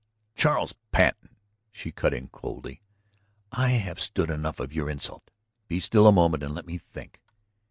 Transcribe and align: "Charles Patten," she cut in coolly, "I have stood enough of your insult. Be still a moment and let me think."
"Charles 0.35 0.73
Patten," 0.91 1.35
she 1.71 1.91
cut 1.91 2.11
in 2.11 2.29
coolly, 2.29 2.81
"I 3.51 3.73
have 3.73 3.99
stood 4.01 4.31
enough 4.31 4.59
of 4.59 4.73
your 4.73 4.89
insult. 4.89 5.29
Be 5.67 5.79
still 5.79 6.07
a 6.07 6.11
moment 6.11 6.41
and 6.41 6.55
let 6.55 6.65
me 6.65 6.79
think." 6.79 7.21